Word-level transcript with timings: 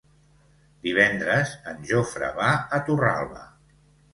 Divendres 0.87 1.53
en 1.73 1.85
Jofre 1.91 2.33
va 2.41 2.51
a 2.79 2.81
Torralba. 2.89 3.45